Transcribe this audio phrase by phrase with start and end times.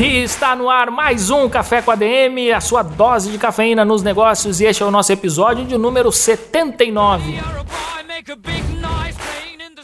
[0.00, 4.02] E está no ar mais um Café com ADM, a sua dose de cafeína nos
[4.02, 7.38] negócios, e este é o nosso episódio de número 79.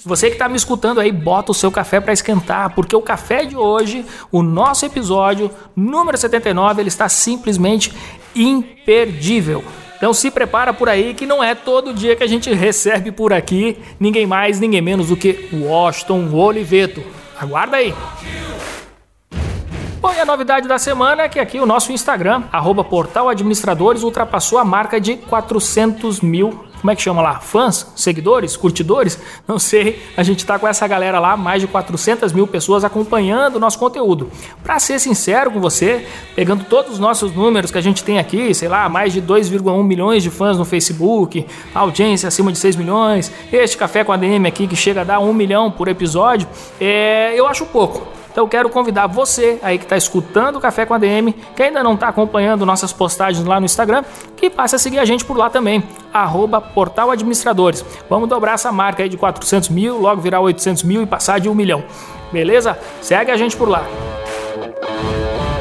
[0.02, 3.44] Você que está me escutando aí, bota o seu café para esquentar, porque o café
[3.44, 7.92] de hoje, o nosso episódio número 79, ele está simplesmente
[8.34, 9.62] imperdível.
[9.98, 13.34] Então se prepara por aí que não é todo dia que a gente recebe por
[13.34, 17.02] aqui ninguém mais, ninguém menos do que Washington Oliveto.
[17.38, 17.92] Aguarda aí.
[20.06, 24.04] Bom, e a novidade da semana é que aqui o nosso Instagram, arroba Portal Administradores,
[24.04, 27.40] ultrapassou a marca de 400 mil como é que chama lá?
[27.40, 27.90] Fãs?
[27.96, 28.56] Seguidores?
[28.56, 29.18] Curtidores?
[29.48, 30.00] Não sei.
[30.16, 33.76] A gente está com essa galera lá, mais de 400 mil pessoas acompanhando o nosso
[33.76, 34.30] conteúdo.
[34.62, 38.54] Para ser sincero com você, pegando todos os nossos números que a gente tem aqui,
[38.54, 43.32] sei lá, mais de 2,1 milhões de fãs no Facebook, audiência acima de 6 milhões,
[43.52, 46.46] este café com a DM aqui que chega a dar 1 milhão por episódio,
[46.80, 48.15] é, eu acho pouco.
[48.36, 51.62] Então eu quero convidar você aí que está escutando o Café com a DM, que
[51.62, 54.04] ainda não está acompanhando nossas postagens lá no Instagram,
[54.36, 57.82] que passe a seguir a gente por lá também, arroba Portal Administradores.
[58.10, 61.48] Vamos dobrar essa marca aí de 400 mil, logo virar 800 mil e passar de
[61.48, 61.82] 1 milhão.
[62.30, 62.78] Beleza?
[63.00, 63.86] Segue a gente por lá.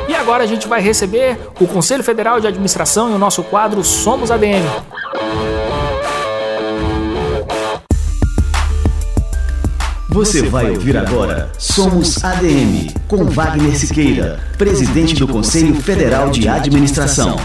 [0.09, 3.85] E agora a gente vai receber o Conselho Federal de Administração e o nosso quadro
[3.85, 4.65] Somos ADM.
[10.16, 17.35] Você vai ouvir agora Somos ADM, com Wagner Siqueira, presidente do Conselho Federal de Administração.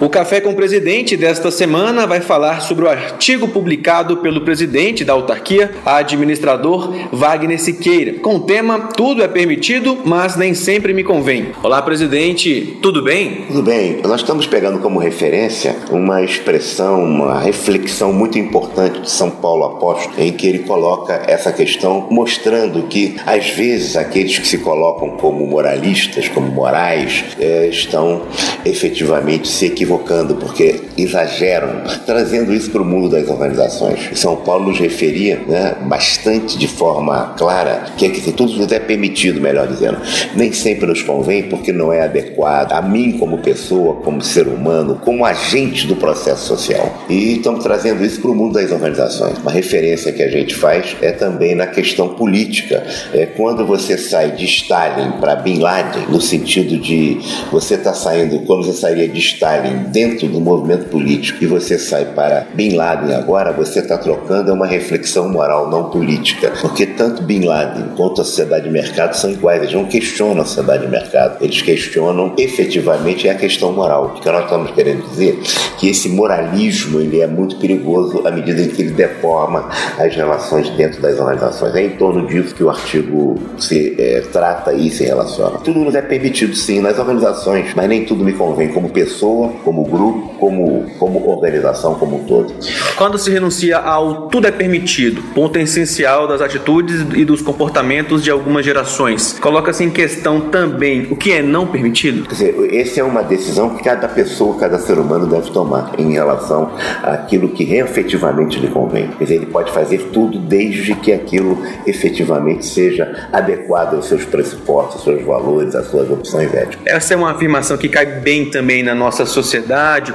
[0.00, 5.04] O Café com o Presidente desta semana vai falar sobre o artigo publicado pelo presidente
[5.04, 11.04] da autarquia, administrador Wagner Siqueira, com o tema Tudo é permitido, mas nem sempre me
[11.04, 11.48] convém.
[11.62, 13.44] Olá, presidente, tudo bem?
[13.48, 14.00] Tudo bem.
[14.02, 20.14] Nós estamos pegando como referência uma expressão, uma reflexão muito importante de São Paulo Apóstolo,
[20.18, 25.46] em que ele coloca essa questão mostrando que, às vezes, aqueles que se colocam como
[25.46, 28.22] moralistas, como morais, é, estão
[28.64, 34.10] efetivamente se equivocando equivocando, porque exageram, trazendo isso para o mundo das organizações.
[34.14, 39.40] São Paulo nos referia né, bastante de forma clara que, é que tudo é permitido,
[39.40, 39.98] melhor dizendo.
[40.36, 45.00] Nem sempre nos convém porque não é adequado a mim como pessoa, como ser humano,
[45.04, 47.04] como agente do processo social.
[47.08, 49.38] E estamos trazendo isso para o mundo das organizações.
[49.38, 52.84] Uma referência que a gente faz é também na questão política.
[53.12, 57.18] É quando você sai de Stalin para Bin Laden, no sentido de
[57.50, 62.06] você está saindo, quando você sairia de Stalin dentro do movimento político e você sai
[62.06, 66.52] para Bin Laden agora, você está trocando é uma reflexão moral, não política.
[66.60, 70.44] Porque tanto Bin Laden quanto a sociedade de mercado são iguais, eles não questionam a
[70.44, 74.14] sociedade de mercado, eles questionam efetivamente a questão moral.
[74.16, 75.38] O que nós estamos querendo dizer
[75.78, 79.68] que esse moralismo ele é muito perigoso à medida em que ele deforma
[79.98, 81.74] as relações dentro das organizações.
[81.74, 85.58] É em torno disso que o artigo se é, trata e se relaciona.
[85.58, 89.84] Tudo nos é permitido sim nas organizações, mas nem tudo me convém como pessoa, como
[89.84, 92.52] grupo, como, como organização como um todo.
[92.96, 98.32] Quando se renuncia ao tudo é permitido, ponto essencial das atitudes e dos comportamentos de
[98.32, 102.26] algumas gerações, coloca-se em questão também o que é não permitido?
[102.26, 106.14] Quer dizer, essa é uma decisão que cada pessoa, cada ser humano deve tomar em
[106.14, 106.72] relação
[107.04, 109.06] àquilo que efetivamente lhe convém.
[109.06, 114.96] Quer dizer, ele pode fazer tudo desde que aquilo efetivamente seja adequado aos seus pressupostos,
[114.96, 116.84] aos seus valores, às suas opções éticas.
[116.84, 119.59] Essa é uma afirmação que cai bem também na nossa sociedade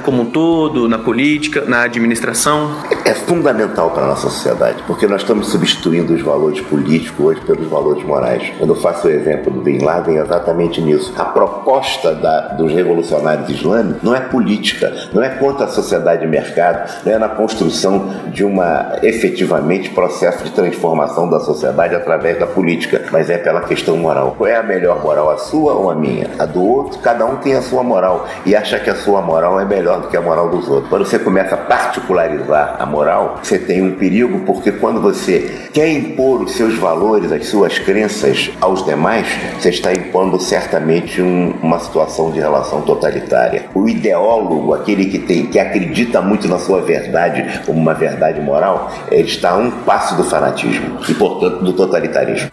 [0.02, 2.70] como um todo, na política, na administração?
[3.04, 7.66] É fundamental para a nossa sociedade, porque nós estamos substituindo os valores políticos hoje pelos
[7.68, 8.52] valores morais.
[8.58, 11.12] Quando eu faço o exemplo do Bin Laden, é exatamente nisso.
[11.16, 16.28] A proposta da, dos revolucionários islâmicos não é política, não é contra a sociedade de
[16.28, 22.46] mercado, não é na construção de uma efetivamente processo de transformação da sociedade através da
[22.46, 24.34] política, mas é pela questão moral.
[24.36, 26.30] Qual é a melhor moral, a sua ou a minha?
[26.38, 29.60] A do outro, cada um tem a sua moral e acha que a sua moral
[29.60, 30.88] é melhor do que a moral dos outros.
[30.88, 35.90] Quando você começa a particularizar a moral, você tem um perigo, porque quando você quer
[35.90, 39.26] impor os seus valores, as suas crenças aos demais,
[39.58, 43.64] você está impondo certamente um, uma situação de relação totalitária.
[43.74, 48.90] O ideólogo, aquele que tem, que acredita muito na sua verdade como uma verdade moral,
[49.10, 52.48] ele está a um passo do fanatismo e, portanto, do totalitarismo.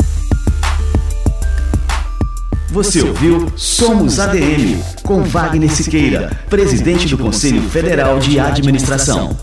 [2.74, 9.38] Você ouviu Somos ADM, com Wagner Siqueira, presidente do Conselho Federal de Administração.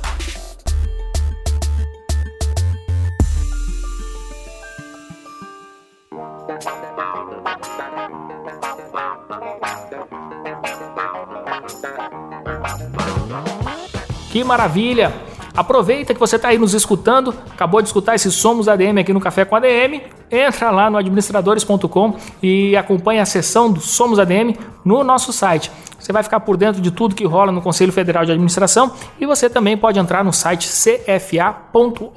[14.32, 15.29] Que maravilha!
[15.60, 19.20] Aproveita que você está aí nos escutando, acabou de escutar esse Somos ADM aqui no
[19.20, 25.04] Café com ADM, entra lá no administradores.com e acompanha a sessão do Somos ADM no
[25.04, 25.70] nosso site.
[25.98, 28.90] Você vai ficar por dentro de tudo que rola no Conselho Federal de Administração
[29.20, 32.10] e você também pode entrar no site cfa.org.br.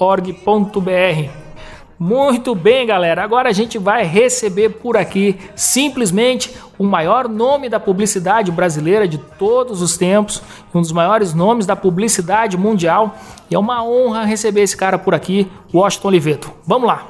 [1.99, 3.23] Muito bem, galera.
[3.23, 9.17] Agora a gente vai receber por aqui simplesmente o maior nome da publicidade brasileira de
[9.17, 10.41] todos os tempos,
[10.73, 13.15] um dos maiores nomes da publicidade mundial.
[13.49, 16.51] E é uma honra receber esse cara por aqui, Washington Oliveto.
[16.65, 17.05] Vamos lá.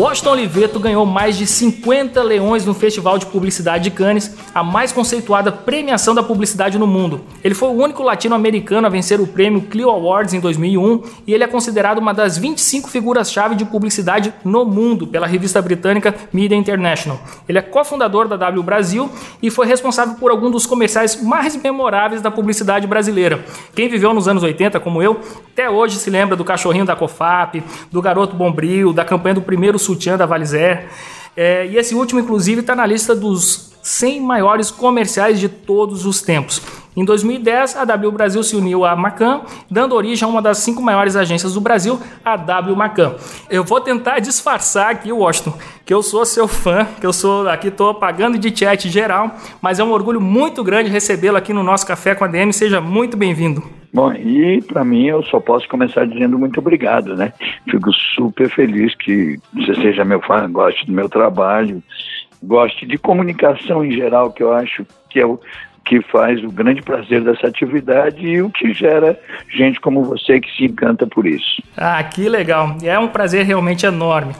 [0.00, 4.92] Washington Oliveto ganhou mais de 50 leões no Festival de Publicidade de Cannes, a mais
[4.92, 7.20] conceituada premiação da publicidade no mundo.
[7.44, 11.44] Ele foi o único latino-americano a vencer o prêmio Clio Awards em 2001 e ele
[11.44, 17.20] é considerado uma das 25 figuras-chave de publicidade no mundo pela revista britânica Media International.
[17.46, 19.10] Ele é cofundador da W Brasil
[19.42, 23.44] e foi responsável por alguns dos comerciais mais memoráveis da publicidade brasileira.
[23.74, 25.20] Quem viveu nos anos 80, como eu,
[25.52, 27.62] até hoje se lembra do cachorrinho da Cofap,
[27.92, 30.88] do garoto Bombril, da campanha do primeiro sutiã da Valizer.
[31.36, 36.20] É, e esse último, inclusive, está na lista dos 100 maiores comerciais de todos os
[36.20, 36.60] tempos.
[36.96, 40.82] Em 2010, a W Brasil se uniu à Macan, dando origem a uma das cinco
[40.82, 43.14] maiores agências do Brasil, a W Macan.
[43.48, 45.54] Eu vou tentar disfarçar aqui, Washington,
[45.84, 49.78] que eu sou seu fã, que eu sou aqui estou pagando de chat geral, mas
[49.78, 52.52] é um orgulho muito grande recebê-lo aqui no nosso Café com a DM.
[52.52, 53.79] Seja muito bem-vindo.
[53.92, 57.32] Bom, e para mim eu só posso começar dizendo muito obrigado, né?
[57.68, 61.82] Fico super feliz que você seja meu fã, goste do meu trabalho,
[62.42, 65.40] goste de comunicação em geral, que eu acho que é o
[65.84, 69.18] que faz o grande prazer dessa atividade e o que gera
[69.50, 71.60] gente como você que se encanta por isso.
[71.76, 72.76] Ah, que legal!
[72.82, 74.32] É um prazer realmente enorme.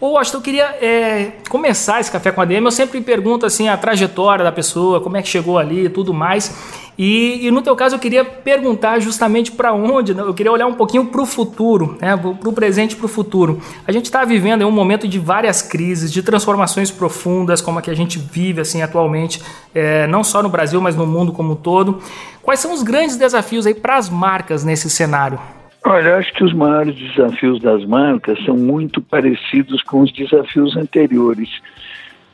[0.00, 2.64] Ô, Washington, eu queria é, começar esse café com a DM.
[2.64, 6.14] Eu sempre pergunto assim a trajetória da pessoa, como é que chegou ali e tudo
[6.14, 6.54] mais.
[6.96, 10.22] E, e, no teu caso eu queria perguntar justamente para onde, né?
[10.22, 12.16] eu queria olhar um pouquinho para o futuro, né?
[12.16, 13.60] para o presente e para o futuro.
[13.86, 17.90] A gente está vivendo um momento de várias crises, de transformações profundas, como a que
[17.90, 19.42] a gente vive assim atualmente,
[19.74, 22.00] é, não só no Brasil, mas no mundo como um todo.
[22.40, 25.38] Quais são os grandes desafios aí para as marcas nesse cenário?
[25.84, 31.48] Olha, acho que os maiores desafios das marcas são muito parecidos com os desafios anteriores,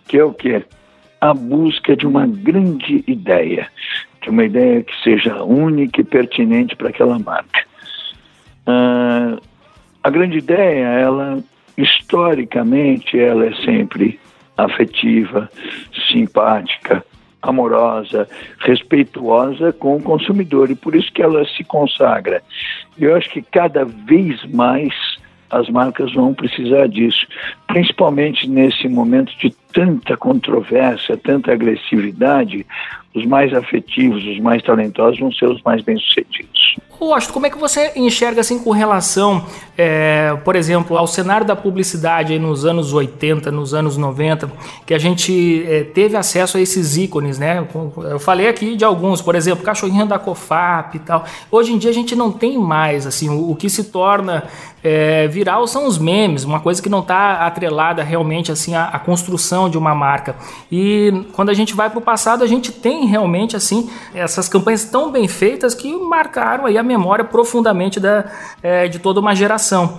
[0.08, 0.64] que é o quê?
[1.20, 3.68] A busca de uma grande ideia
[4.24, 7.60] de uma ideia que seja única e pertinente para aquela marca.
[8.66, 9.40] Uh,
[10.02, 11.44] a grande ideia, ela
[11.76, 14.18] historicamente, ela é sempre
[14.56, 15.50] afetiva,
[16.10, 17.04] simpática,
[17.48, 18.28] amorosa,
[18.60, 22.42] respeituosa com o consumidor e por isso que ela se consagra.
[22.98, 24.92] Eu acho que cada vez mais
[25.50, 27.26] as marcas vão precisar disso,
[27.66, 32.64] principalmente nesse momento de tanta controvérsia, tanta agressividade,
[33.14, 36.76] os mais afetivos, os mais talentosos vão ser os mais bem-sucedidos.
[37.00, 39.44] Washington, como é que você enxerga assim com relação,
[39.76, 44.50] é, por exemplo, ao cenário da publicidade nos anos 80, nos anos 90,
[44.86, 47.66] que a gente é, teve acesso a esses ícones, né?
[48.10, 51.24] Eu falei aqui de alguns, por exemplo, cachorrinho da Cofap e tal.
[51.50, 54.44] Hoje em dia a gente não tem mais, assim, o, o que se torna
[54.84, 58.98] é, viral são os memes, uma coisa que não está atrelada realmente assim à, à,
[58.98, 60.36] construção de uma marca.
[60.70, 64.84] E quando a gente vai para o passado, a gente tem realmente assim essas campanhas
[64.84, 68.24] tão bem feitas que marcaram aí a memória profundamente da,
[68.62, 69.98] é, de toda uma geração.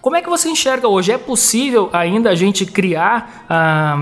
[0.00, 1.10] Como é que você enxerga hoje?
[1.10, 3.96] É possível ainda a gente criar ah,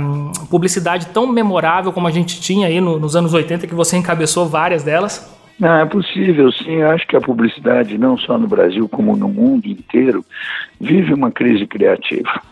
[0.50, 4.46] publicidade tão memorável como a gente tinha aí no, nos anos 80, que você encabeçou
[4.46, 5.34] várias delas?
[5.58, 6.76] Não, é possível, sim.
[6.76, 10.22] Eu acho que a publicidade, não só no Brasil, como no mundo inteiro,
[10.78, 12.42] vive uma crise criativa.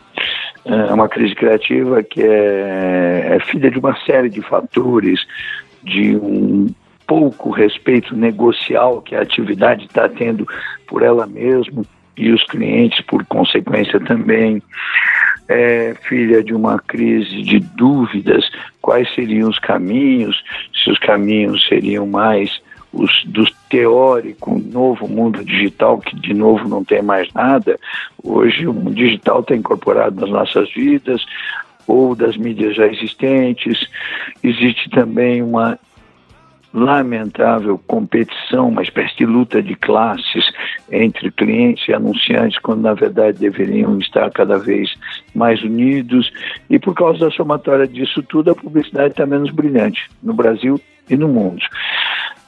[0.65, 5.27] É uma crise criativa que é, é filha de uma série de fatores,
[5.83, 6.69] de um,
[7.07, 10.47] pouco respeito negocial que a atividade está tendo
[10.87, 11.83] por ela mesma
[12.17, 14.63] e os clientes, por consequência, também.
[15.47, 20.43] É filha de uma crise de dúvidas: quais seriam os caminhos,
[20.73, 22.63] se os caminhos seriam mais
[22.95, 27.79] os do teórico novo mundo digital, que de novo não tem mais nada.
[28.23, 31.25] Hoje o digital está incorporado nas nossas vidas,
[31.87, 33.89] ou das mídias já existentes.
[34.43, 35.79] Existe também uma
[36.73, 40.45] lamentável competição, uma espécie de luta de classes
[40.91, 44.93] entre clientes e anunciantes, quando na verdade deveriam estar cada vez
[45.35, 46.33] mais unidos.
[46.69, 51.17] E por causa da somatória disso tudo, a publicidade está menos brilhante no Brasil e
[51.17, 51.65] no mundo.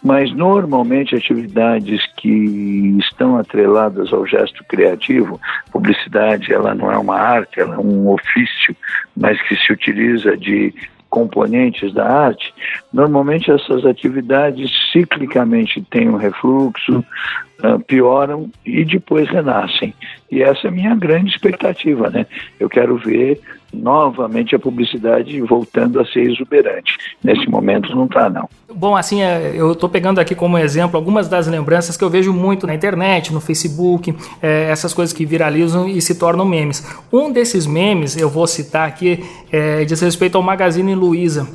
[0.06, 5.40] Mas normalmente atividades que estão atreladas ao gesto criativo,
[5.72, 8.76] publicidade, ela não é uma arte, ela é um ofício,
[9.16, 10.72] mas que se utiliza de
[11.10, 12.54] componentes da arte,
[12.92, 17.04] normalmente essas atividades ciclicamente têm um refluxo,
[17.86, 19.94] pioram e depois renascem.
[20.30, 22.26] E essa é a minha grande expectativa, né?
[22.58, 23.40] Eu quero ver
[23.72, 26.96] novamente a publicidade voltando a ser exuberante.
[27.22, 28.48] Nesse momento não está, não.
[28.72, 32.32] Bom, assim, é, eu estou pegando aqui como exemplo algumas das lembranças que eu vejo
[32.32, 36.86] muito na internet, no Facebook, é, essas coisas que viralizam e se tornam memes.
[37.12, 39.22] Um desses memes, eu vou citar aqui,
[39.52, 41.46] é, diz respeito ao Magazine Luiza.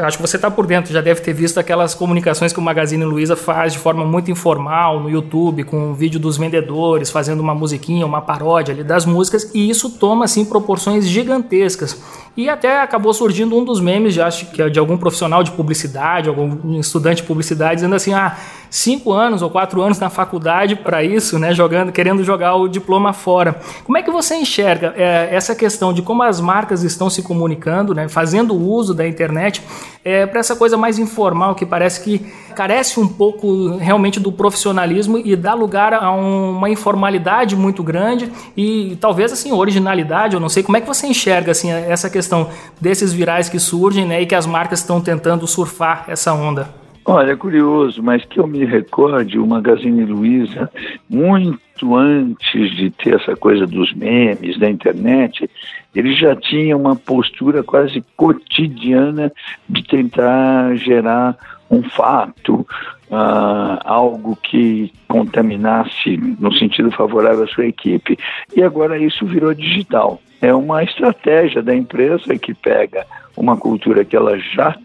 [0.00, 3.04] Acho que você está por dentro, já deve ter visto aquelas comunicações que o Magazine
[3.04, 7.54] Luiza faz de forma muito informal no YouTube, com o vídeo dos vendedores, fazendo uma
[7.54, 12.00] musiquinha, uma paródia ali das músicas, e isso toma assim proporções gigantescas.
[12.34, 15.50] E até acabou surgindo um dos memes, já acho que é de algum profissional de
[15.50, 18.38] publicidade, algum estudante de publicidade, dizendo assim: ah,
[18.70, 21.52] cinco anos ou quatro anos na faculdade para isso, né?
[21.52, 23.60] Jogando, querendo jogar o diploma fora.
[23.84, 27.94] Como é que você enxerga é, essa questão de como as marcas estão se comunicando,
[27.94, 28.08] né?
[28.08, 29.62] Fazendo uso da internet
[30.02, 35.18] é, para essa coisa mais informal que parece que carece um pouco realmente do profissionalismo
[35.18, 40.34] e dá lugar a uma informalidade muito grande e talvez assim originalidade.
[40.34, 42.48] Eu não sei como é que você enxerga assim essa questão
[42.80, 46.82] desses virais que surgem, né, e que as marcas estão tentando surfar essa onda.
[47.04, 50.70] Olha, é curioso, mas que eu me recorde, o Magazine Luiza,
[51.10, 55.50] muito antes de ter essa coisa dos memes da internet,
[55.94, 59.32] ele já tinha uma postura quase cotidiana
[59.68, 61.36] de tentar gerar
[61.72, 62.66] um fato,
[63.10, 68.18] uh, algo que contaminasse no sentido favorável à sua equipe.
[68.54, 70.20] E agora isso virou digital.
[70.42, 74.76] É uma estratégia da empresa que pega uma cultura que ela já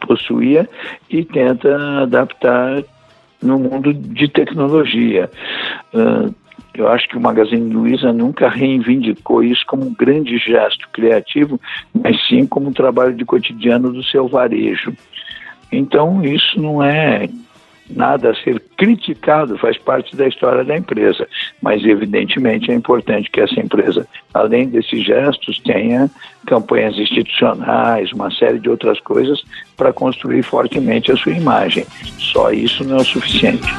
[0.00, 0.68] possuía
[1.08, 2.82] e tenta adaptar
[3.40, 5.30] no mundo de tecnologia.
[5.92, 6.34] Uh,
[6.74, 11.60] eu acho que o Magazine Luiza nunca reivindicou isso como um grande gesto criativo,
[11.94, 14.92] mas sim como um trabalho de cotidiano do seu varejo.
[15.76, 17.28] Então, isso não é
[17.88, 21.28] nada a ser criticado, faz parte da história da empresa.
[21.60, 26.10] Mas, evidentemente, é importante que essa empresa, além desses gestos, tenha
[26.46, 29.42] campanhas institucionais, uma série de outras coisas
[29.76, 31.84] para construir fortemente a sua imagem.
[32.18, 33.72] Só isso não é o suficiente.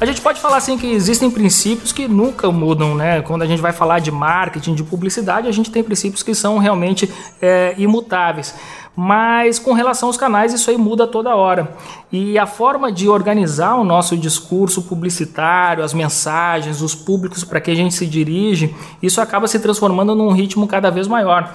[0.00, 3.20] A gente pode falar assim que existem princípios que nunca mudam, né?
[3.20, 6.56] Quando a gente vai falar de marketing, de publicidade, a gente tem princípios que são
[6.58, 7.12] realmente
[7.42, 8.54] é, imutáveis.
[8.94, 11.76] Mas com relação aos canais, isso aí muda toda hora.
[12.12, 17.70] E a forma de organizar o nosso discurso publicitário, as mensagens, os públicos para que
[17.72, 21.52] a gente se dirige, isso acaba se transformando num ritmo cada vez maior.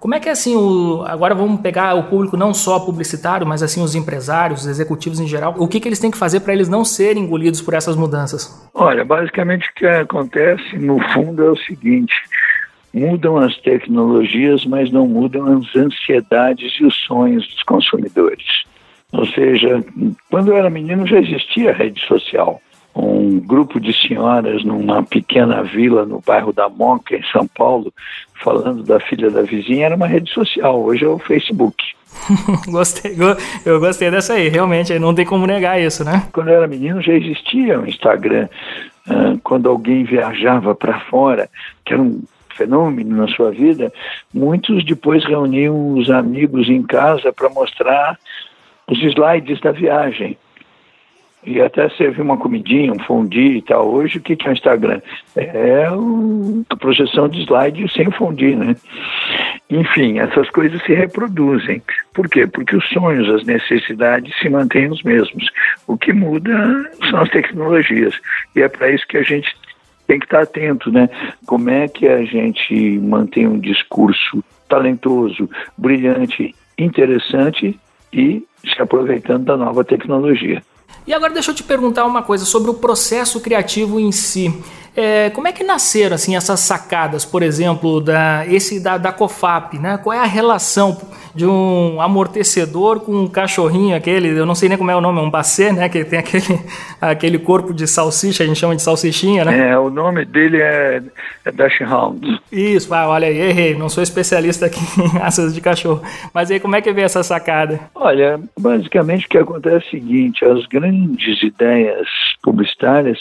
[0.00, 3.62] Como é que é assim, o, agora vamos pegar o público não só publicitário, mas
[3.62, 6.52] assim os empresários, os executivos em geral, o que, que eles têm que fazer para
[6.52, 8.68] eles não serem engolidos por essas mudanças?
[8.74, 12.14] Olha, basicamente o que acontece no fundo é o seguinte,
[12.92, 18.64] mudam as tecnologias, mas não mudam as ansiedades e os sonhos dos consumidores.
[19.12, 19.84] Ou seja,
[20.30, 22.60] quando eu era menino já existia rede social
[23.02, 27.92] um grupo de senhoras numa pequena vila no bairro da Moca, em São Paulo,
[28.42, 30.82] falando da filha da vizinha, era uma rede social.
[30.82, 31.84] Hoje é o Facebook.
[32.68, 33.14] gostei,
[33.64, 36.26] eu gostei dessa aí, realmente, não tem como negar isso, né?
[36.32, 38.48] Quando eu era menino já existia o Instagram.
[39.08, 41.50] Ah, quando alguém viajava para fora,
[41.84, 42.22] que era um
[42.56, 43.92] fenômeno na sua vida,
[44.32, 48.18] muitos depois reuniam os amigos em casa para mostrar
[48.88, 50.38] os slides da viagem
[51.46, 53.88] e até servir uma comidinha, um fondue e tal.
[53.88, 55.00] Hoje, o que é o Instagram?
[55.36, 58.74] É a projeção de slide sem fondue, né?
[59.70, 61.80] Enfim, essas coisas se reproduzem.
[62.12, 62.46] Por quê?
[62.46, 65.48] Porque os sonhos, as necessidades se mantêm os mesmos.
[65.86, 68.14] O que muda são as tecnologias.
[68.54, 69.56] E é para isso que a gente
[70.06, 71.08] tem que estar atento, né?
[71.46, 75.48] Como é que a gente mantém um discurso talentoso,
[75.78, 77.78] brilhante, interessante
[78.12, 80.62] e se aproveitando da nova tecnologia.
[81.06, 84.52] E agora deixa eu te perguntar uma coisa sobre o processo criativo em si.
[84.96, 89.78] É, como é que nasceram assim essas sacadas, por exemplo, da esse da, da COFAP,
[89.78, 89.98] né?
[90.02, 90.98] Qual é a relação
[91.34, 95.20] de um amortecedor com um cachorrinho aquele, eu não sei nem como é o nome,
[95.20, 95.86] um bacê, né?
[95.90, 96.60] Que tem aquele
[96.98, 99.70] aquele corpo de salsicha, a gente chama de salsichinha, né?
[99.70, 101.02] É, o nome dele é,
[101.44, 102.40] é Dash Hound.
[102.50, 106.02] Isso, ah, olha aí, errei, não sou especialista aqui em raças de cachorro.
[106.32, 107.78] Mas aí como é que vem essa sacada?
[107.94, 112.08] Olha, basicamente o que acontece é o seguinte, as grandes ideias
[112.46, 113.18] publicitárias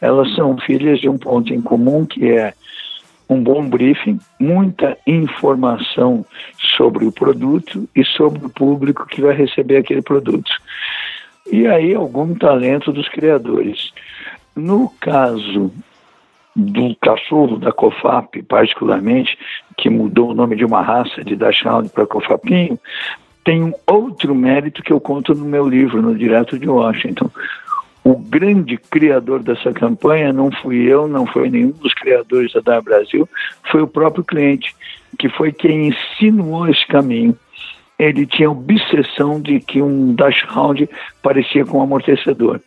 [0.00, 2.54] elas são filhas de um ponto em comum que é
[3.28, 6.24] um bom briefing, muita informação
[6.76, 10.50] sobre o produto e sobre o público que vai receber aquele produto.
[11.50, 13.92] E aí algum talento dos criadores.
[14.56, 15.72] No caso
[16.56, 19.38] do cachorro da COFAP, particularmente,
[19.76, 22.78] que mudou o nome de uma raça de Dachshund para COFAPinho,
[23.44, 27.30] tem um outro mérito que eu conto no meu livro, no Direto de Washington
[28.02, 32.82] o grande criador dessa campanha não fui eu, não foi nenhum dos criadores da DAR
[32.82, 33.28] Brasil,
[33.70, 34.74] foi o próprio cliente,
[35.18, 37.36] que foi quem insinuou esse caminho.
[37.98, 40.88] Ele tinha obsessão de que um dash round
[41.22, 42.60] parecia com um amortecedor.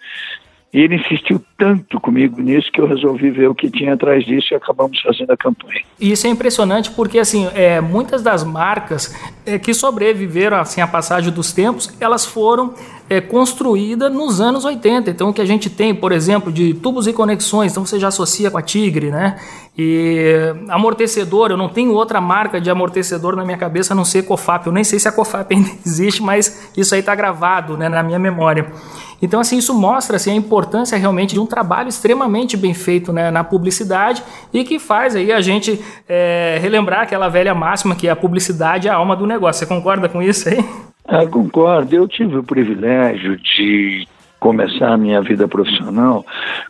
[0.72, 4.54] E ele insistiu tanto comigo nisso que eu resolvi ver o que tinha atrás disso
[4.54, 5.82] e acabamos fazendo a campanha.
[5.98, 9.16] Isso é impressionante porque assim, é, muitas das marcas
[9.46, 12.74] é, que sobreviveram assim a passagem dos tempos, elas foram
[13.10, 15.10] é, construídas nos anos 80.
[15.10, 18.10] Então o que a gente tem, por exemplo, de tubos e conexões, então você já
[18.10, 19.40] associa com a Tigre, né?
[19.78, 24.24] E amortecedor, eu não tenho outra marca de amortecedor na minha cabeça a não ser
[24.24, 24.68] Cofap.
[24.68, 28.04] Eu nem sei se a Cofap ainda existe, mas isso aí está gravado né, na
[28.04, 28.70] minha memória.
[29.24, 33.30] Então, assim, isso mostra assim, a importância realmente de um trabalho extremamente bem feito né,
[33.30, 35.80] na publicidade e que faz aí a gente
[36.10, 39.60] é, relembrar aquela velha máxima que a publicidade é a alma do negócio.
[39.60, 40.66] Você concorda com isso aí?
[41.06, 41.94] Ah, concordo.
[41.94, 44.08] Eu tive o privilégio de
[44.40, 46.26] começar a minha vida profissional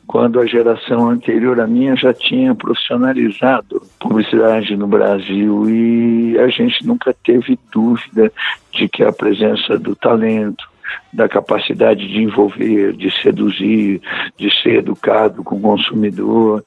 [0.05, 6.85] quando a geração anterior à minha já tinha profissionalizado publicidade no Brasil e a gente
[6.85, 8.31] nunca teve dúvida
[8.71, 10.63] de que a presença do talento,
[11.11, 14.01] da capacidade de envolver, de seduzir,
[14.37, 16.63] de ser educado com o consumidor,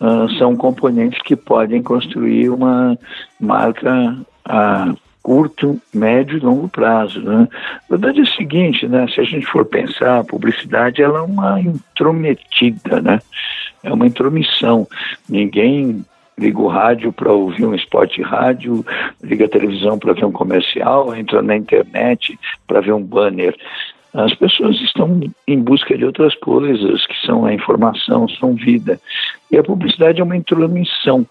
[0.00, 2.98] uh, são componentes que podem construir uma
[3.40, 7.22] marca a curto, médio e longo prazo.
[7.22, 7.48] Né?
[7.88, 9.06] A verdade é o seguinte, né?
[9.08, 13.18] se a gente for pensar, a publicidade ela é uma intrometida, né?
[13.82, 14.86] é uma intromissão.
[15.26, 16.04] Ninguém
[16.38, 18.84] liga o rádio para ouvir um spot de rádio,
[19.22, 23.56] liga a televisão para ver um comercial, entra na internet para ver um banner.
[24.12, 29.00] As pessoas estão em busca de outras coisas, que são a informação, são vida.
[29.50, 31.26] E a publicidade é uma intromissão.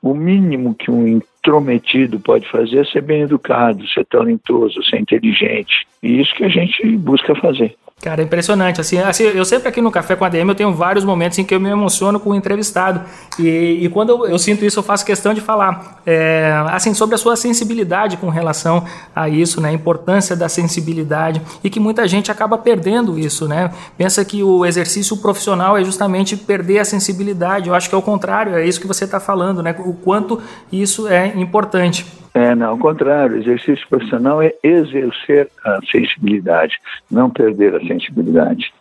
[0.00, 5.86] O mínimo que um intrometido pode fazer é ser bem educado, ser talentoso, ser inteligente.
[6.02, 7.74] E isso que a gente busca fazer.
[8.04, 8.82] Cara, é impressionante.
[8.82, 11.44] Assim, assim, eu sempre aqui no Café com a DM eu tenho vários momentos em
[11.44, 13.00] que eu me emociono com o entrevistado.
[13.38, 17.14] E, e quando eu, eu, sinto isso, eu faço questão de falar é, assim, sobre
[17.14, 18.84] a sua sensibilidade com relação
[19.16, 19.70] a isso, né?
[19.70, 23.70] A importância da sensibilidade e que muita gente acaba perdendo isso, né?
[23.96, 27.70] Pensa que o exercício profissional é justamente perder a sensibilidade.
[27.70, 29.74] Eu acho que é o contrário, é isso que você está falando, né?
[29.78, 32.04] O quanto isso é importante.
[32.34, 36.76] É, não, ao contrário, exercício profissional é exercer a sensibilidade,
[37.08, 38.74] não perder a sensibilidade.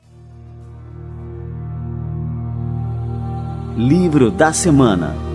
[3.78, 5.33] Livro da Semana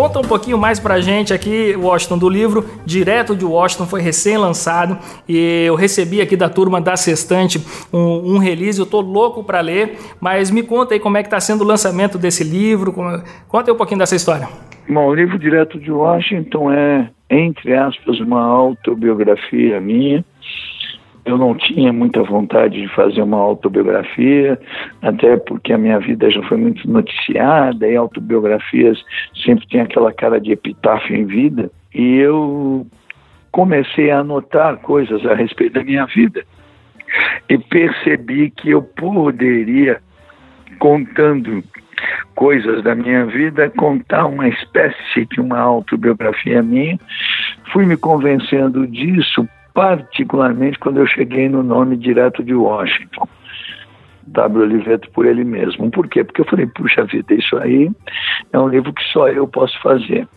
[0.00, 4.96] Conta um pouquinho mais pra gente aqui, Washington, do livro Direto de Washington, foi recém-lançado
[5.28, 9.60] e eu recebi aqui da turma da Sextante um, um release, eu tô louco para
[9.60, 13.22] ler, mas me conta aí como é que tá sendo o lançamento desse livro, como...
[13.46, 14.48] conta aí um pouquinho dessa história.
[14.88, 20.24] Bom, o livro Direto de Washington é, entre aspas, uma autobiografia minha,
[21.24, 24.58] eu não tinha muita vontade de fazer uma autobiografia,
[25.02, 29.02] até porque a minha vida já foi muito noticiada e autobiografias
[29.44, 31.70] sempre tem aquela cara de epitáfio em vida.
[31.94, 32.86] E eu
[33.52, 36.44] comecei a anotar coisas a respeito da minha vida
[37.48, 40.00] e percebi que eu poderia,
[40.78, 41.62] contando
[42.34, 46.98] coisas da minha vida, contar uma espécie de uma autobiografia minha.
[47.72, 53.28] Fui me convencendo disso particularmente quando eu cheguei no nome direto de Washington.
[54.26, 54.62] W.
[54.62, 55.90] Oliveto por ele mesmo.
[55.90, 56.22] Por quê?
[56.22, 57.90] Porque eu falei, puxa vida, isso aí
[58.52, 60.28] é um livro que só eu posso fazer.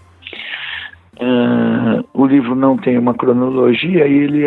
[1.15, 4.45] Uh, o livro não tem uma cronologia e ele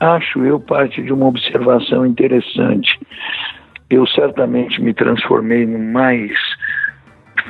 [0.00, 2.98] acho eu, parte de uma observação interessante.
[3.88, 6.32] Eu certamente me transformei no mais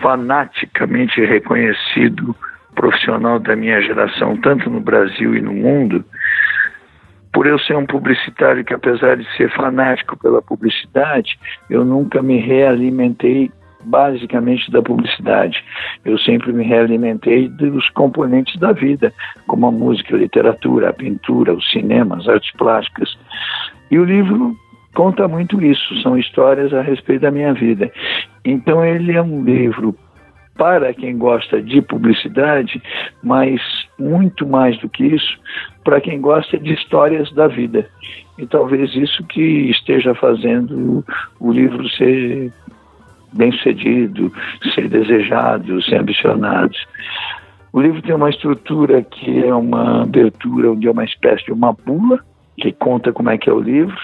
[0.03, 2.37] fanaticamente reconhecido
[2.75, 6.05] profissional da minha geração, tanto no Brasil e no mundo,
[7.33, 11.39] por eu ser um publicitário que, apesar de ser fanático pela publicidade,
[11.71, 13.51] eu nunca me realimentei
[13.85, 15.65] basicamente da publicidade.
[16.05, 19.13] Eu sempre me realimentei dos componentes da vida,
[19.47, 23.17] como a música, a literatura, a pintura, o cinema, as artes plásticas.
[23.91, 24.55] E o livro
[24.95, 27.91] conta muito isso, são histórias a respeito da minha vida.
[28.45, 29.97] Então ele é um livro
[30.57, 32.83] para quem gosta de publicidade,
[33.23, 33.61] mas
[33.99, 35.39] muito mais do que isso,
[35.85, 37.89] para quem gosta de histórias da vida.
[38.39, 41.05] E talvez isso que esteja fazendo
[41.41, 42.53] o livro ser
[43.33, 44.33] bem sucedido,
[44.75, 46.75] ser desejado, ser ambicionado.
[47.73, 51.73] O livro tem uma estrutura que é uma abertura, onde é uma espécie de uma
[51.73, 52.21] bula,
[52.59, 53.97] que conta como é que é o livro.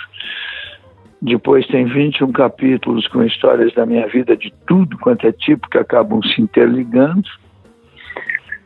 [1.21, 5.79] Depois tem 21 capítulos com histórias da minha vida de tudo quanto é tipo que
[5.79, 7.29] acabam se interligando.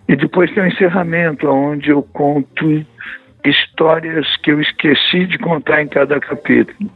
[0.06, 2.84] E depois tem o um encerramento, onde eu conto
[3.44, 6.90] histórias que eu esqueci de contar em cada capítulo,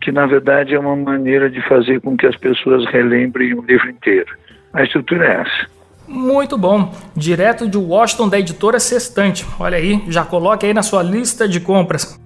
[0.00, 3.88] que na verdade é uma maneira de fazer com que as pessoas relembrem o livro
[3.88, 4.34] inteiro.
[4.72, 5.70] A estrutura é essa.
[6.08, 6.92] Muito bom.
[7.14, 9.46] Direto de Washington, da editora Sextante.
[9.60, 12.21] Olha aí, já coloque aí na sua lista de compras.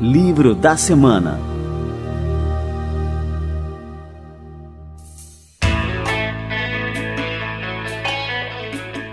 [0.00, 1.56] Livro da Semana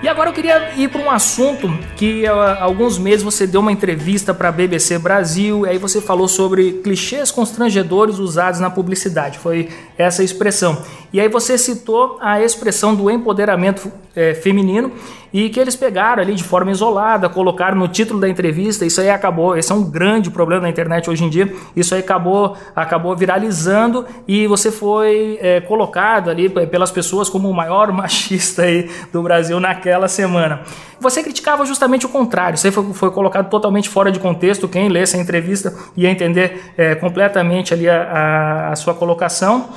[0.03, 3.71] E agora eu queria ir para um assunto que há alguns meses você deu uma
[3.71, 9.39] entrevista para a BBC Brasil, e aí você falou sobre clichês constrangedores usados na publicidade.
[9.39, 10.83] Foi essa expressão.
[11.13, 14.91] E aí você citou a expressão do empoderamento é, feminino
[15.33, 18.85] e que eles pegaram ali de forma isolada, colocaram no título da entrevista.
[18.85, 21.51] Isso aí acabou, esse é um grande problema na internet hoje em dia.
[21.75, 27.53] Isso aí acabou, acabou viralizando e você foi é, colocado ali pelas pessoas como o
[27.53, 30.61] maior machista aí do Brasil naquela semana.
[30.99, 32.55] Você criticava justamente o contrário.
[32.55, 34.67] Isso aí foi, foi colocado totalmente fora de contexto.
[34.67, 39.69] Quem lê essa entrevista ia entender é, completamente ali a, a, a sua colocação.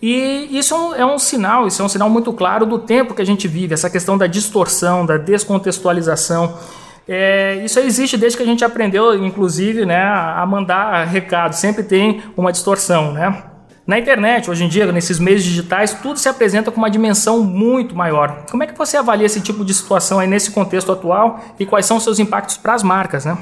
[0.00, 3.22] E isso é, é um sinal, isso é um sinal muito claro do tempo que
[3.22, 6.58] a gente vive, essa questão da distorção, da descontextualização.
[7.06, 11.54] É, isso existe desde que a gente aprendeu, inclusive, né, a mandar recado.
[11.54, 13.44] Sempre tem uma distorção, né?
[13.86, 17.94] Na internet, hoje em dia, nesses meios digitais, tudo se apresenta com uma dimensão muito
[17.94, 18.46] maior.
[18.50, 21.84] Como é que você avalia esse tipo de situação aí nesse contexto atual e quais
[21.84, 23.36] são os seus impactos para as marcas, né?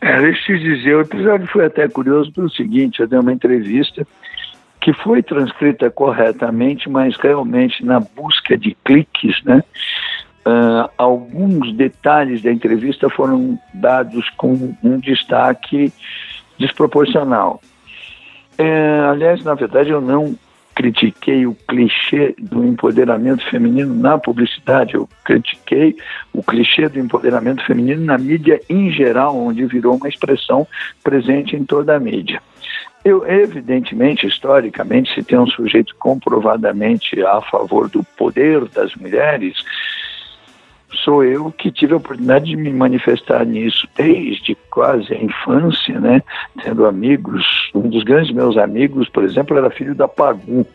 [0.00, 3.32] É, deixa eu te dizer, o episódio foi até curioso pelo seguinte, eu dei uma
[3.32, 4.06] entrevista
[4.84, 9.64] que foi transcrita corretamente, mas realmente na busca de cliques, né?
[10.46, 15.90] Uh, alguns detalhes da entrevista foram dados com um destaque
[16.58, 17.62] desproporcional.
[18.58, 20.36] É, aliás, na verdade, eu não
[20.74, 25.96] critiquei o clichê do empoderamento feminino na publicidade, eu critiquei
[26.30, 30.66] o clichê do empoderamento feminino na mídia em geral, onde virou uma expressão
[31.02, 32.42] presente em toda a mídia.
[33.04, 39.62] Eu, evidentemente, historicamente, se tem um sujeito comprovadamente a favor do poder das mulheres,
[41.04, 46.22] sou eu que tive a oportunidade de me manifestar nisso desde quase a infância, né?
[46.62, 50.66] Tendo amigos, um dos grandes meus amigos, por exemplo, era filho da Pagu.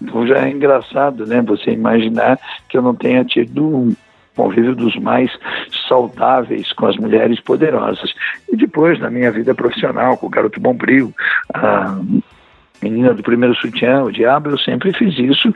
[0.00, 1.42] Então já é engraçado, né?
[1.42, 3.96] Você imaginar que eu não tenha tido um
[4.36, 5.30] convívio dos mais
[5.90, 8.14] saudáveis com as mulheres poderosas.
[8.48, 11.12] E depois, na minha vida profissional, com o Garoto Bombril,
[11.52, 11.98] a
[12.80, 15.52] menina do primeiro sutiã, o diabo, eu sempre fiz isso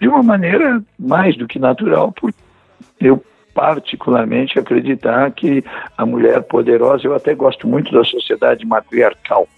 [0.00, 2.34] de uma maneira mais do que natural, por
[3.00, 3.22] eu
[3.54, 5.64] particularmente acreditar que
[5.96, 9.48] a mulher poderosa, eu até gosto muito da sociedade matriarcal.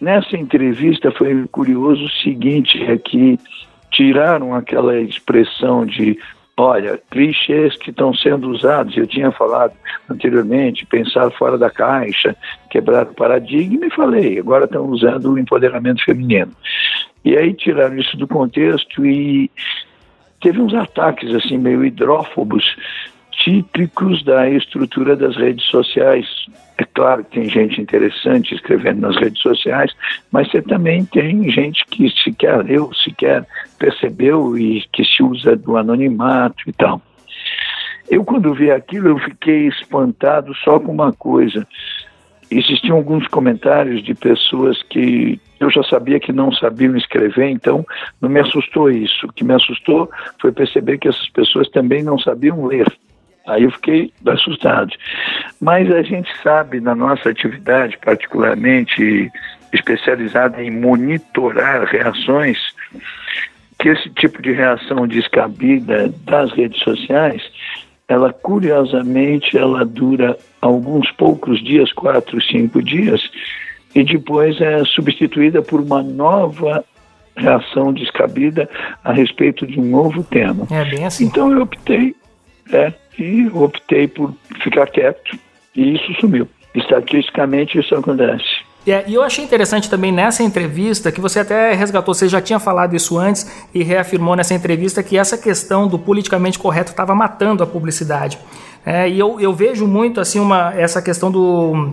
[0.00, 3.36] Nessa entrevista foi curioso o seguinte, é que
[3.90, 6.16] tiraram aquela expressão de
[6.60, 9.72] Olha, clichês que estão sendo usados, eu tinha falado
[10.10, 12.34] anteriormente, pensar fora da caixa,
[12.68, 16.50] quebrar o paradigma, e falei, agora estão usando o empoderamento feminino.
[17.24, 19.48] E aí tiraram isso do contexto e
[20.40, 22.76] teve uns ataques assim meio hidrófobos
[23.38, 26.26] típicos da estrutura das redes sociais.
[26.76, 29.92] É claro que tem gente interessante escrevendo nas redes sociais,
[30.30, 33.46] mas você também tem gente que sequer leu, sequer
[33.78, 37.00] percebeu e que se usa do anonimato e tal.
[38.10, 41.66] Eu, quando vi aquilo, eu fiquei espantado só com uma coisa.
[42.50, 47.84] Existiam alguns comentários de pessoas que eu já sabia que não sabiam escrever, então
[48.20, 49.26] não me assustou isso.
[49.26, 50.08] O que me assustou
[50.40, 52.86] foi perceber que essas pessoas também não sabiam ler.
[53.48, 54.92] Aí eu fiquei assustado.
[55.60, 59.30] Mas a gente sabe na nossa atividade, particularmente
[59.72, 62.58] especializada em monitorar reações,
[63.78, 67.42] que esse tipo de reação descabida das redes sociais,
[68.06, 73.20] ela curiosamente ela dura alguns poucos dias, quatro, cinco dias,
[73.94, 76.84] e depois é substituída por uma nova
[77.36, 78.68] reação descabida
[79.04, 80.66] a respeito de um novo tema.
[80.70, 81.26] É bem assim.
[81.26, 82.14] Então eu optei,
[82.72, 85.38] é, e optei por ficar quieto
[85.74, 86.48] e isso sumiu.
[86.74, 88.68] Estatisticamente isso acontece.
[88.86, 92.58] É, e eu achei interessante também nessa entrevista que você até resgatou, você já tinha
[92.58, 97.62] falado isso antes e reafirmou nessa entrevista que essa questão do politicamente correto estava matando
[97.62, 98.38] a publicidade.
[98.86, 101.92] É, e eu, eu vejo muito assim uma, essa questão do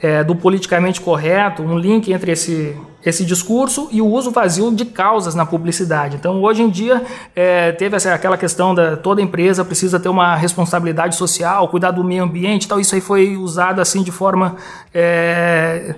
[0.00, 4.84] é, do politicamente correto, um link entre esse, esse discurso e o uso vazio de
[4.84, 6.16] causas na publicidade.
[6.16, 7.02] Então, hoje em dia,
[7.34, 12.04] é, teve essa, aquela questão da toda empresa precisa ter uma responsabilidade social, cuidar do
[12.04, 12.78] meio ambiente, tal.
[12.78, 14.56] Isso aí foi usado assim de forma
[14.94, 15.94] é,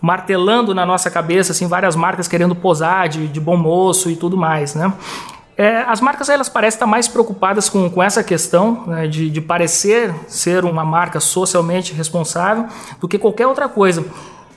[0.00, 4.36] martelando na nossa cabeça, assim, várias marcas querendo posar de, de bom moço e tudo
[4.36, 4.92] mais, né?
[5.56, 9.40] É, as marcas elas parecem estar mais preocupadas com, com essa questão né, de, de
[9.40, 12.66] parecer ser uma marca socialmente responsável
[12.98, 14.02] do que qualquer outra coisa.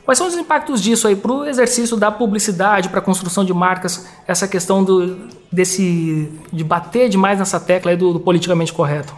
[0.06, 3.54] Quais são os impactos disso aí para o exercício da publicidade, para a construção de
[3.54, 9.16] marcas, essa questão do, desse, de bater demais nessa tecla aí do, do politicamente correto?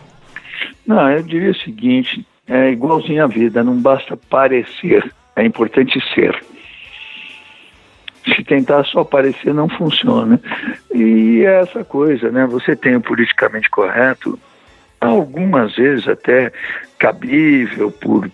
[0.86, 6.42] Não, eu diria o seguinte, é igualzinho à vida, não basta parecer, é importante ser
[8.36, 10.40] se tentar só aparecer não funciona.
[10.94, 12.46] E é essa coisa, né?
[12.48, 14.38] Você tem o politicamente correto,
[15.00, 16.52] algumas vezes até
[17.00, 18.30] cabível por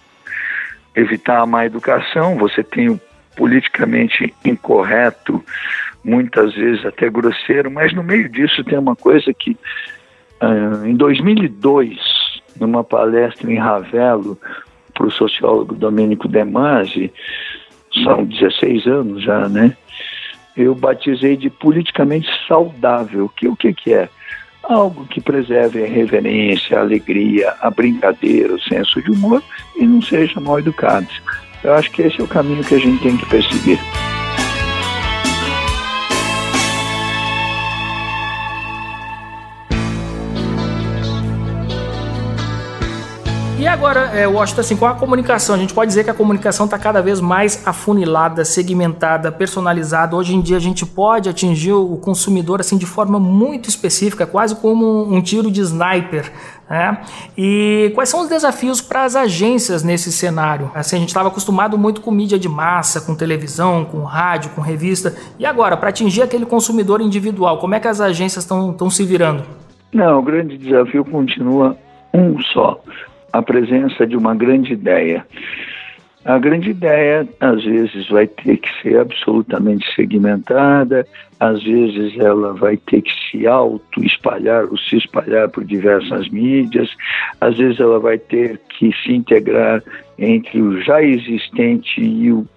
[0.96, 3.00] evitar a má educação, você tem o
[3.36, 5.44] politicamente incorreto,
[6.04, 9.58] muitas vezes até grosseiro, mas no meio disso tem uma coisa que
[10.42, 11.98] uh, em 2002,
[12.60, 14.38] numa palestra em Ravelo,
[14.94, 17.12] para o sociólogo Domênico De Masi,
[18.04, 19.76] são 16 anos já, né?
[20.56, 24.08] Eu batizei de politicamente saudável, que o que, que é?
[24.64, 29.44] Algo que preserve a reverência, a alegria, a brincadeira, o senso de humor
[29.76, 31.08] e não seja mal educado.
[31.64, 33.80] Eu acho que esse é o caminho que a gente tem que perseguir.
[43.84, 46.80] Agora, é, Washington, assim, com a comunicação, a gente pode dizer que a comunicação está
[46.80, 50.16] cada vez mais afunilada, segmentada, personalizada.
[50.16, 54.56] Hoje em dia a gente pode atingir o consumidor assim de forma muito específica, quase
[54.56, 56.32] como um tiro de sniper.
[56.70, 56.98] Né?
[57.38, 60.72] E quais são os desafios para as agências nesse cenário?
[60.74, 64.62] Assim, a gente estava acostumado muito com mídia de massa, com televisão, com rádio, com
[64.62, 65.14] revista.
[65.38, 69.44] E agora, para atingir aquele consumidor individual, como é que as agências estão se virando?
[69.94, 71.76] Não, o grande desafio continua
[72.14, 72.80] um só:
[73.34, 75.26] a presença de uma grande ideia.
[76.24, 81.06] A grande ideia, às vezes, vai ter que ser absolutamente segmentada,
[81.38, 86.90] às vezes, ela vai ter que se auto-espalhar ou se espalhar por diversas mídias,
[87.42, 89.84] às vezes, ela vai ter que se integrar
[90.18, 92.48] entre o já existente e o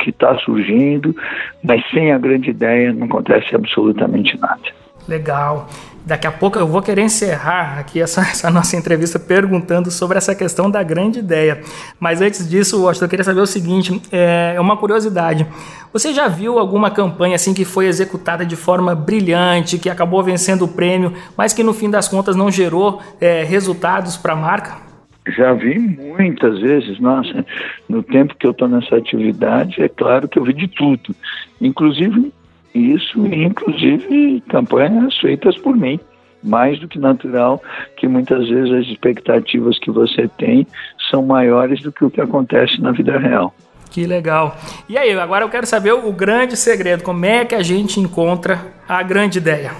[0.00, 1.14] que está surgindo,
[1.62, 4.81] mas sem a grande ideia não acontece absolutamente nada.
[5.08, 5.68] Legal.
[6.04, 10.34] Daqui a pouco eu vou querer encerrar aqui essa, essa, nossa entrevista perguntando sobre essa
[10.34, 11.60] questão da grande ideia.
[12.00, 15.46] Mas antes disso, Washington, eu queria saber o seguinte: é uma curiosidade.
[15.92, 20.62] Você já viu alguma campanha assim que foi executada de forma brilhante, que acabou vencendo
[20.62, 24.92] o prêmio, mas que no fim das contas não gerou é, resultados para a marca?
[25.36, 27.46] Já vi muitas vezes, nossa,
[27.88, 31.14] no tempo que eu estou nessa atividade, é claro que eu vi de tudo.
[31.60, 32.32] Inclusive
[32.74, 35.98] isso, inclusive, campanhas feitas por mim.
[36.42, 37.62] Mais do que natural
[37.96, 40.66] que muitas vezes as expectativas que você tem
[41.08, 43.54] são maiores do que o que acontece na vida real.
[43.90, 44.56] Que legal.
[44.88, 47.04] E aí, agora eu quero saber o grande segredo.
[47.04, 48.58] Como é que a gente encontra
[48.88, 49.70] a grande ideia?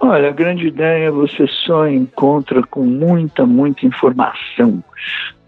[0.00, 4.82] Olha, a grande ideia você só encontra com muita, muita informação,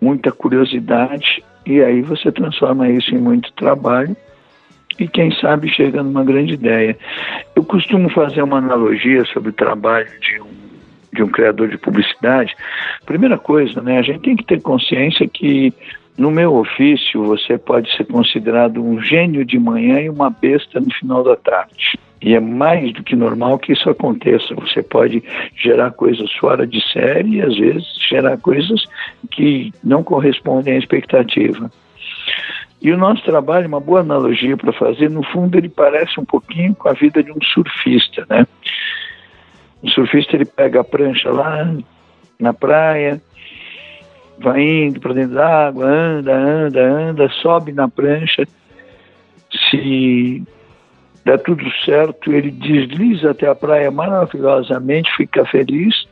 [0.00, 4.16] muita curiosidade, e aí você transforma isso em muito trabalho
[5.00, 6.96] e quem sabe chega numa grande ideia.
[7.56, 10.50] Eu costumo fazer uma analogia sobre o trabalho de um,
[11.14, 12.54] de um criador de publicidade.
[13.06, 15.72] Primeira coisa, né, a gente tem que ter consciência que
[16.18, 20.92] no meu ofício você pode ser considerado um gênio de manhã e uma besta no
[20.92, 21.98] final da tarde.
[22.20, 24.54] E é mais do que normal que isso aconteça.
[24.54, 25.24] Você pode
[25.56, 28.84] gerar coisas fora de série e às vezes gerar coisas
[29.30, 31.72] que não correspondem à expectativa.
[32.81, 36.75] E o nosso trabalho, uma boa analogia para fazer, no fundo ele parece um pouquinho
[36.75, 38.47] com a vida de um surfista, né?
[39.83, 41.77] O surfista ele pega a prancha lá
[42.38, 43.21] na praia,
[44.38, 48.47] vai indo para dentro da água, anda, anda, anda, sobe na prancha.
[49.69, 50.43] Se
[51.25, 56.09] der tudo certo, ele desliza até a praia maravilhosamente, fica feliz,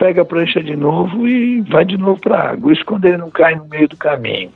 [0.00, 2.72] pega a prancha de novo e vai de novo para a água.
[2.72, 4.50] Isso quando ele não cai no meio do caminho.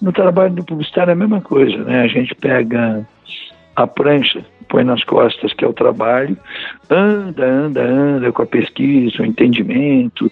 [0.00, 2.02] No trabalho do publicitário é a mesma coisa, né?
[2.02, 3.04] A gente pega
[3.74, 6.38] a prancha, põe nas costas, que é o trabalho,
[6.88, 10.30] anda, anda, anda com a pesquisa, o entendimento,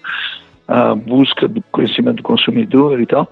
[0.66, 3.30] a busca do conhecimento do consumidor e tal,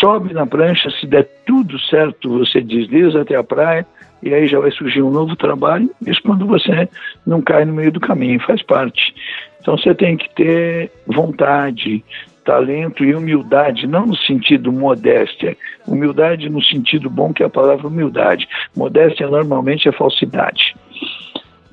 [0.00, 3.86] sobe na prancha, se der tudo certo, você desliza até a praia
[4.22, 6.88] e aí já vai surgir um novo trabalho, isso quando você
[7.26, 9.14] não cai no meio do caminho, faz parte.
[9.60, 12.04] Então você tem que ter vontade,
[12.44, 17.86] talento e humildade, não no sentido modéstia, humildade no sentido bom que é a palavra
[17.86, 18.48] humildade.
[18.76, 20.74] Modéstia normalmente é falsidade.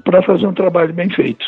[0.04, 1.46] Para fazer um trabalho bem feito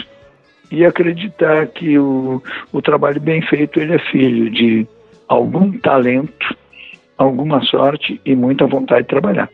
[0.72, 4.88] e acreditar que o, o trabalho bem feito ele é filho de
[5.28, 6.56] algum talento,
[7.18, 9.50] alguma sorte e muita vontade de trabalhar.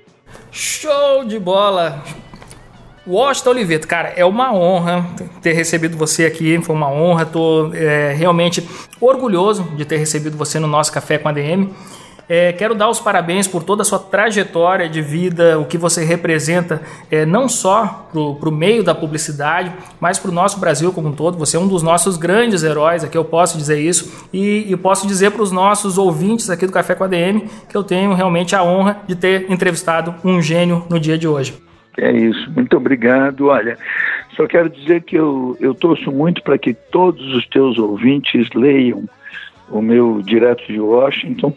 [0.52, 2.04] Show de bola!
[3.06, 5.06] Washington Oliveto, cara, é uma honra
[5.42, 8.66] ter recebido você aqui, foi uma honra, tô é, realmente
[9.00, 11.70] orgulhoso de ter recebido você no nosso Café com a DM.
[12.28, 16.04] É, quero dar os parabéns por toda a sua trajetória de vida, o que você
[16.06, 16.82] representa,
[17.12, 21.14] é, não só para o meio da publicidade, mas para o nosso Brasil como um
[21.14, 21.38] todo.
[21.38, 25.06] Você é um dos nossos grandes heróis, aqui eu posso dizer isso, e, e posso
[25.06, 28.56] dizer para os nossos ouvintes aqui do Café com a DM que eu tenho realmente
[28.56, 31.54] a honra de ter entrevistado um gênio no dia de hoje.
[31.98, 33.48] É isso, muito obrigado.
[33.48, 33.78] Olha,
[34.36, 39.04] só quero dizer que eu, eu torço muito para que todos os teus ouvintes leiam
[39.70, 41.54] o meu direto de Washington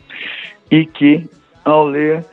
[0.71, 1.29] e que,
[1.65, 2.25] ao ler,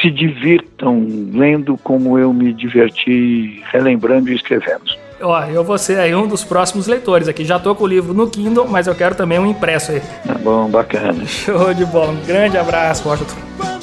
[0.00, 4.84] se divirtam lendo como eu me diverti relembrando e escrevendo.
[5.20, 7.44] Ó, eu vou ser aí um dos próximos leitores aqui.
[7.44, 10.02] Já tô com o livro no Kindle, mas eu quero também um impresso aí.
[10.26, 11.24] Tá bom, bacana.
[11.26, 12.12] Show de bola.
[12.12, 13.75] Um grande abraço, Washington.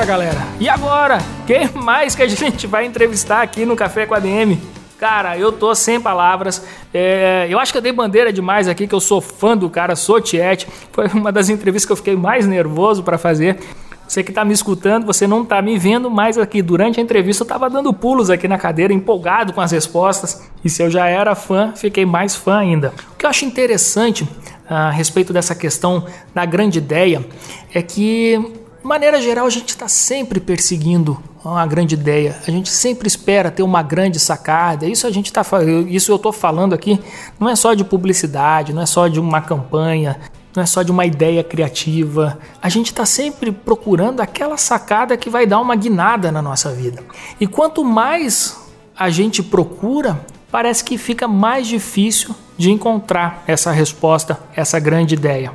[0.00, 0.46] Agora, galera?
[0.58, 1.18] E agora?
[1.46, 4.58] Quem mais que a gente vai entrevistar aqui no Café com a DM?
[4.98, 6.64] Cara, eu tô sem palavras.
[6.92, 9.96] É, eu acho que eu dei bandeira demais aqui, que eu sou fã do cara,
[9.96, 10.66] sou Tiete.
[10.92, 13.58] Foi uma das entrevistas que eu fiquei mais nervoso para fazer.
[14.06, 17.42] Você que está me escutando, você não está me vendo, mas aqui durante a entrevista
[17.42, 20.42] eu estava dando pulos aqui na cadeira, empolgado com as respostas.
[20.64, 22.92] E se eu já era fã, fiquei mais fã ainda.
[23.12, 24.26] O que eu acho interessante
[24.68, 27.24] a respeito dessa questão da grande ideia
[27.72, 32.36] é que maneira geral, a gente está sempre perseguindo uma grande ideia.
[32.46, 34.86] A gente sempre espera ter uma grande sacada.
[34.86, 35.42] Isso a gente tá,
[35.88, 37.00] isso eu estou falando aqui.
[37.38, 40.20] Não é só de publicidade, não é só de uma campanha,
[40.54, 42.38] não é só de uma ideia criativa.
[42.60, 47.02] A gente está sempre procurando aquela sacada que vai dar uma guinada na nossa vida.
[47.40, 48.56] E quanto mais
[48.96, 55.52] a gente procura, parece que fica mais difícil de encontrar essa resposta, essa grande ideia.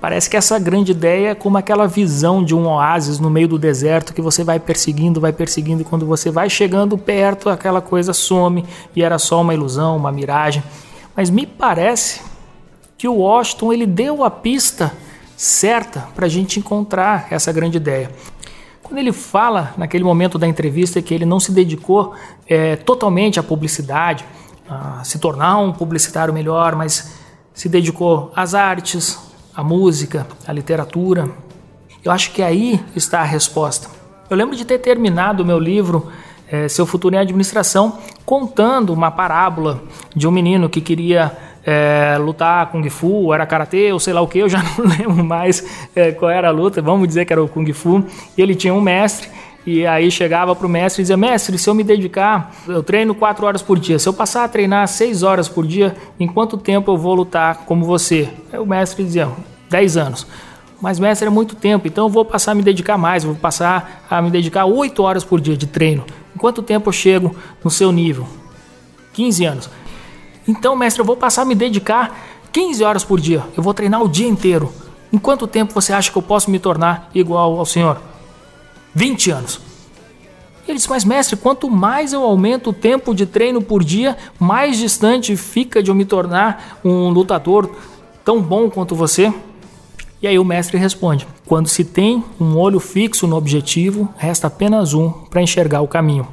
[0.00, 3.58] Parece que essa grande ideia é como aquela visão de um oásis no meio do
[3.58, 8.12] deserto que você vai perseguindo, vai perseguindo, e quando você vai chegando perto, aquela coisa
[8.12, 10.62] some e era só uma ilusão, uma miragem.
[11.16, 12.20] Mas me parece
[12.98, 14.92] que o Washington ele deu a pista
[15.36, 18.10] certa para a gente encontrar essa grande ideia.
[18.82, 22.14] Quando ele fala naquele momento da entrevista que ele não se dedicou
[22.46, 24.24] é, totalmente à publicidade,
[24.68, 27.14] a se tornar um publicitário melhor, mas
[27.52, 29.18] se dedicou às artes,
[29.56, 31.30] a música, a literatura.
[32.04, 33.88] Eu acho que aí está a resposta.
[34.28, 36.12] Eu lembro de ter terminado o meu livro
[36.46, 39.82] é, Seu Futuro em Administração contando uma parábola
[40.14, 44.28] de um menino que queria é, lutar Kung Fu, era Karatê ou sei lá o
[44.28, 47.42] que, eu já não lembro mais é, qual era a luta, vamos dizer que era
[47.42, 48.04] o Kung Fu.
[48.36, 49.30] E ele tinha um mestre
[49.66, 53.14] e aí chegava para o mestre e dizia: Mestre, se eu me dedicar, eu treino
[53.14, 53.98] quatro horas por dia.
[53.98, 57.64] Se eu passar a treinar seis horas por dia, em quanto tempo eu vou lutar
[57.66, 58.28] como você?
[58.52, 59.28] Aí o mestre dizia:
[59.68, 60.26] 10 anos.
[60.80, 64.04] Mas, mestre, é muito tempo, então eu vou passar a me dedicar mais, vou passar
[64.08, 66.04] a me dedicar 8 horas por dia de treino.
[66.34, 68.28] Em quanto tempo eu chego no seu nível?
[69.14, 69.70] 15 anos.
[70.46, 72.16] Então, mestre, eu vou passar a me dedicar
[72.52, 73.42] 15 horas por dia.
[73.56, 74.70] Eu vou treinar o dia inteiro.
[75.12, 77.98] Em quanto tempo você acha que eu posso me tornar igual ao senhor?
[78.96, 79.60] 20 anos.
[80.66, 84.78] Ele disse: Mas, mestre, quanto mais eu aumento o tempo de treino por dia, mais
[84.78, 87.70] distante fica de eu me tornar um lutador
[88.24, 89.32] tão bom quanto você.
[90.22, 94.94] E aí o mestre responde: Quando se tem um olho fixo no objetivo, resta apenas
[94.94, 96.26] um para enxergar o caminho.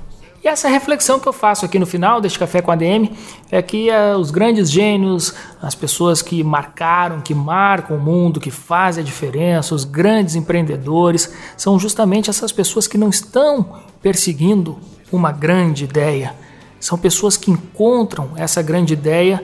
[0.44, 3.10] E essa reflexão que eu faço aqui no final deste Café com a DM
[3.50, 8.52] é que uh, os grandes gênios, as pessoas que marcaram, que marcam o mundo, que
[8.52, 14.78] fazem a diferença, os grandes empreendedores, são justamente essas pessoas que não estão perseguindo
[15.10, 16.36] uma grande ideia.
[16.78, 19.42] São pessoas que encontram essa grande ideia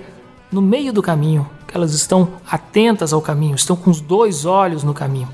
[0.52, 4.84] no meio do caminho, que elas estão atentas ao caminho, estão com os dois olhos
[4.84, 5.30] no caminho.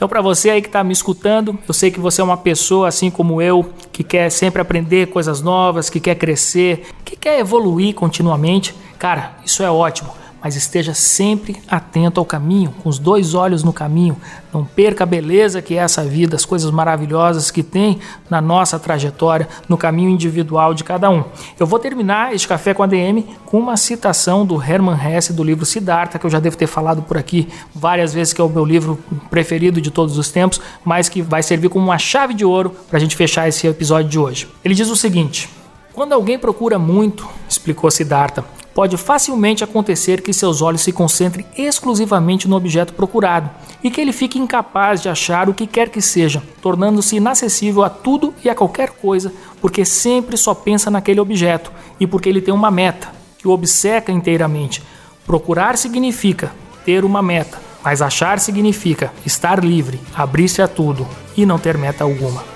[0.00, 2.88] Então, para você aí que está me escutando, eu sei que você é uma pessoa
[2.88, 7.94] assim como eu, que quer sempre aprender coisas novas, que quer crescer, que quer evoluir
[7.94, 8.74] continuamente.
[8.98, 10.10] Cara, isso é ótimo
[10.42, 14.16] mas esteja sempre atento ao caminho, com os dois olhos no caminho.
[14.52, 18.78] Não perca a beleza que é essa vida, as coisas maravilhosas que tem na nossa
[18.78, 21.24] trajetória, no caminho individual de cada um.
[21.58, 25.44] Eu vou terminar este café com a DM com uma citação do Hermann Hesse do
[25.44, 28.48] livro Siddhartha, que eu já devo ter falado por aqui várias vezes, que é o
[28.48, 32.44] meu livro preferido de todos os tempos, mas que vai servir como uma chave de
[32.44, 34.48] ouro para a gente fechar esse episódio de hoje.
[34.64, 35.59] Ele diz o seguinte.
[36.00, 38.42] Quando alguém procura muito, explicou Siddhartha,
[38.72, 43.50] pode facilmente acontecer que seus olhos se concentrem exclusivamente no objeto procurado
[43.84, 47.90] e que ele fique incapaz de achar o que quer que seja, tornando-se inacessível a
[47.90, 49.30] tudo e a qualquer coisa,
[49.60, 51.70] porque sempre só pensa naquele objeto
[52.00, 54.82] e porque ele tem uma meta que o obceca inteiramente.
[55.26, 56.50] Procurar significa
[56.82, 62.04] ter uma meta, mas achar significa estar livre, abrir-se a tudo e não ter meta
[62.04, 62.49] alguma.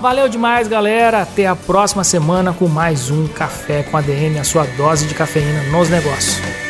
[0.00, 1.20] Valeu demais, galera.
[1.20, 5.14] Até a próxima semana com mais um Café com a DM, a sua dose de
[5.14, 6.69] cafeína nos negócios.